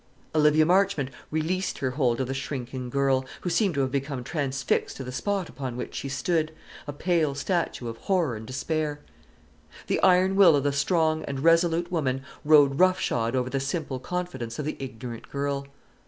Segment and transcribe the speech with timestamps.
[0.33, 4.97] Olivia Marchmont released her hold of the shrinking girl, who seemed to have become transfixed
[4.97, 6.51] to the spot upon which she stood,
[6.87, 9.01] a pale statue of horror and despair.
[9.85, 14.57] The iron will of the strong and resolute woman rode roughshod over the simple confidence
[14.57, 15.67] of the ignorant girl.